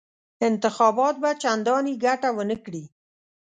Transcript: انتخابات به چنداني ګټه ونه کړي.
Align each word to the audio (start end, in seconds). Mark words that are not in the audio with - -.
انتخابات 0.47 1.15
به 1.23 1.31
چنداني 1.41 1.93
ګټه 2.05 2.29
ونه 2.37 2.57
کړي. 2.65 2.83